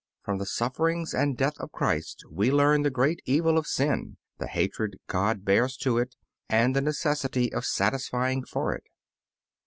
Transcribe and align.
From 0.23 0.39
the 0.39 0.47
sufferings 0.47 1.13
and 1.13 1.37
death 1.37 1.59
of 1.59 1.71
Christ 1.71 2.23
we 2.31 2.49
learn 2.51 2.81
the 2.81 2.89
great 2.89 3.21
evil 3.25 3.55
of 3.55 3.67
sin, 3.67 4.17
the 4.39 4.47
hatred 4.47 4.97
God 5.05 5.45
bears 5.45 5.77
to 5.77 5.99
it, 5.99 6.15
and 6.49 6.75
the 6.75 6.81
necessity 6.81 7.53
of 7.53 7.65
satisfying 7.67 8.43
for 8.43 8.73
it. 8.73 8.85